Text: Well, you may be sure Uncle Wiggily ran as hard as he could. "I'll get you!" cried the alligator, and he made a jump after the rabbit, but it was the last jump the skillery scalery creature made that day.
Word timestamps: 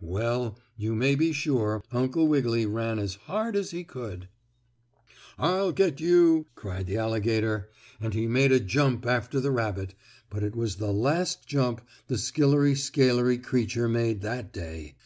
Well, 0.00 0.58
you 0.78 0.94
may 0.94 1.14
be 1.14 1.34
sure 1.34 1.82
Uncle 1.92 2.26
Wiggily 2.26 2.64
ran 2.64 2.98
as 2.98 3.16
hard 3.16 3.54
as 3.54 3.70
he 3.70 3.84
could. 3.84 4.30
"I'll 5.36 5.72
get 5.72 6.00
you!" 6.00 6.46
cried 6.54 6.86
the 6.86 6.96
alligator, 6.96 7.68
and 8.00 8.14
he 8.14 8.26
made 8.26 8.50
a 8.50 8.60
jump 8.60 9.04
after 9.04 9.40
the 9.40 9.50
rabbit, 9.50 9.94
but 10.30 10.42
it 10.42 10.56
was 10.56 10.76
the 10.76 10.90
last 10.90 11.46
jump 11.46 11.82
the 12.06 12.16
skillery 12.16 12.74
scalery 12.74 13.36
creature 13.36 13.86
made 13.86 14.22
that 14.22 14.54
day. 14.54 14.94